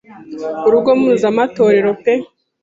[0.67, 2.13] urugo mpuzemetorero pe,